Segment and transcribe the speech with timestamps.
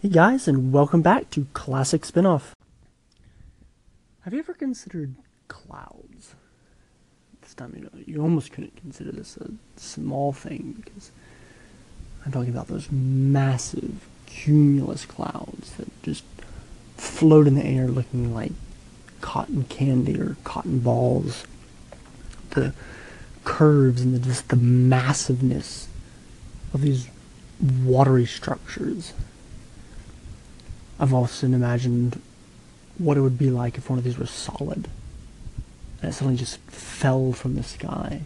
[0.00, 2.52] Hey guys, and welcome back to Classic Spinoff.
[4.20, 5.16] Have you ever considered
[5.48, 6.36] clouds?
[7.42, 11.10] This time, you know, you almost couldn't consider this a small thing because
[12.24, 16.22] I'm talking about those massive cumulus clouds that just
[16.96, 18.52] float in the air looking like
[19.20, 21.44] cotton candy or cotton balls.
[22.50, 22.72] The
[23.42, 25.88] curves and the, just the massiveness
[26.72, 27.08] of these
[27.82, 29.12] watery structures.
[31.00, 32.20] I've often imagined
[32.98, 34.88] what it would be like if one of these was solid
[36.00, 38.22] and it suddenly just fell from the sky.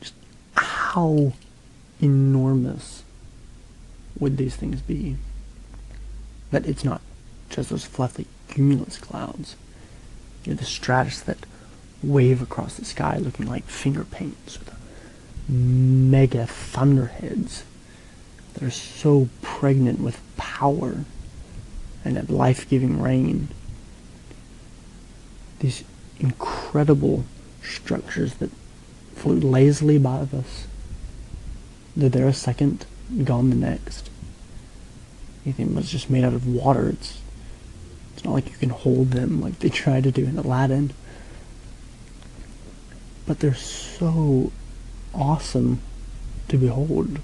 [0.00, 0.14] Just
[0.54, 1.32] how
[2.00, 3.02] enormous
[4.18, 5.16] would these things be?
[6.50, 7.00] That it's not
[7.50, 9.56] just those fluffy cumulus clouds.
[10.44, 11.46] You know, the stratus that
[12.02, 14.72] wave across the sky looking like finger paints with
[15.48, 17.64] mega thunderheads
[18.54, 21.04] that are so pregnant with power
[22.06, 23.48] and that life-giving rain.
[25.58, 25.82] These
[26.20, 27.24] incredible
[27.62, 28.50] structures that
[29.16, 30.68] float lazily above us.
[31.96, 32.86] They're there a second,
[33.24, 34.08] gone the next.
[35.44, 37.20] Anything that's just made out of water, it's
[38.14, 40.92] it's not like you can hold them like they try to do in Aladdin.
[43.26, 44.52] But they're so
[45.12, 45.80] awesome
[46.48, 47.18] to behold.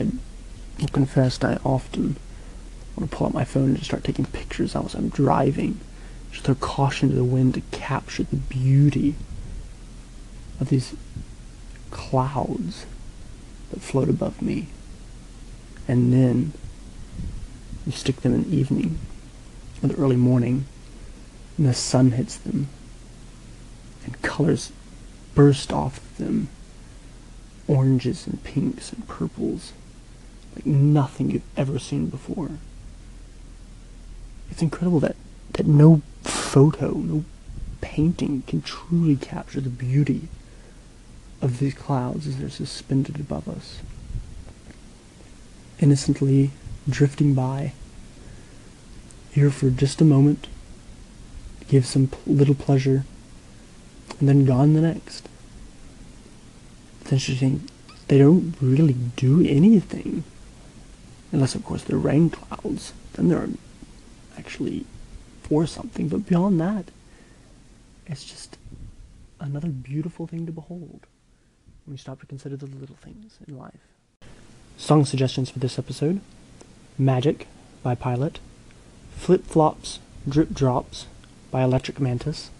[0.00, 0.06] I
[0.80, 2.16] will confess I often
[2.96, 5.80] want to pull out my phone and just start taking pictures as I'm driving.
[6.30, 9.14] Just throw caution to the wind to capture the beauty
[10.60, 10.94] of these
[11.90, 12.86] clouds
[13.70, 14.68] that float above me.
[15.88, 16.52] And then
[17.86, 18.98] you stick them in the evening
[19.82, 20.66] or the early morning,
[21.58, 22.68] and the sun hits them,
[24.04, 24.72] and colors
[25.34, 26.48] burst off them
[27.66, 29.72] oranges and pinks and purples
[30.54, 32.50] like nothing you've ever seen before.
[34.52, 35.16] It's incredible that,
[35.54, 37.24] that no photo, no
[37.80, 40.28] painting can truly capture the beauty
[41.40, 43.80] of these clouds as they're suspended above us.
[45.80, 46.50] Innocently
[46.86, 47.72] drifting by,
[49.30, 50.48] here for just a moment,
[51.68, 53.06] give some little pleasure,
[54.20, 55.30] and then gone the next.
[57.00, 57.70] It's interesting,
[58.08, 60.24] they don't really do anything.
[61.32, 62.92] Unless, of course, they're rain clouds.
[63.14, 63.48] Then they're
[64.38, 64.84] actually
[65.42, 66.08] for something.
[66.08, 66.86] But beyond that,
[68.06, 68.58] it's just
[69.40, 71.06] another beautiful thing to behold
[71.84, 73.80] when you stop to consider the little things in life.
[74.76, 76.20] Song suggestions for this episode
[76.98, 77.46] Magic
[77.82, 78.38] by Pilot,
[79.16, 79.98] Flip Flops,
[80.28, 81.06] Drip Drops
[81.50, 82.50] by Electric Mantis,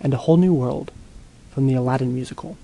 [0.00, 0.92] and A Whole New World
[1.50, 2.56] from the Aladdin musical.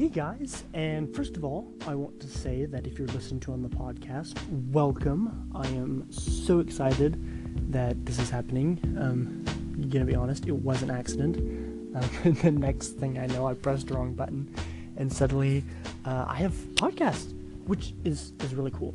[0.00, 3.52] Hey guys, and first of all, I want to say that if you're listening to
[3.52, 4.34] on the podcast,
[4.72, 5.52] welcome.
[5.54, 7.22] I am so excited
[7.70, 8.80] that this is happening.
[8.98, 11.36] Um, I'm gonna be honest, it was an accident.
[11.90, 14.48] Um, the next thing I know, I pressed the wrong button,
[14.96, 15.64] and suddenly
[16.06, 17.34] uh, I have podcast,
[17.66, 18.94] which is is really cool.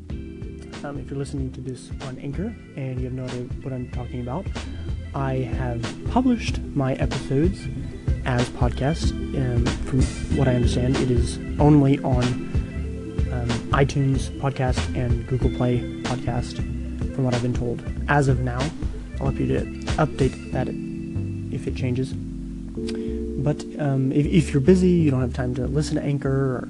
[0.84, 3.92] Um, if you're listening to this on Anchor and you have no idea what I'm
[3.92, 4.48] talking about,
[5.14, 7.68] I have published my episodes
[8.26, 9.12] as podcasts.
[9.12, 10.02] Um, from
[10.38, 12.24] what I understand, it is only on
[13.32, 16.58] um, iTunes podcast and Google Play podcast,
[17.16, 17.82] from what I've been told.
[18.08, 18.60] As of now,
[19.22, 19.62] I'll you to
[19.98, 20.68] update that
[21.54, 22.14] if it changes.
[22.14, 26.70] But um, if, if, you're busy, you don't have time to listen to Anchor, or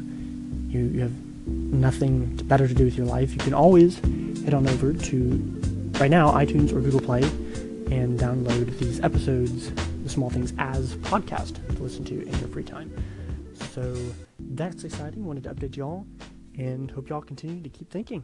[0.68, 1.14] you, you have
[1.48, 4.00] nothing better to do with your life, you can always
[4.44, 5.62] head on over to,
[6.00, 7.24] right now, iTunes or Google Play
[7.92, 9.72] and download these episodes
[10.06, 12.94] the small things as podcast to listen to in your free time.
[13.72, 13.96] So
[14.40, 15.26] that's exciting.
[15.26, 16.06] Wanted to update y'all
[16.58, 18.24] and hope y'all continue to keep thinking.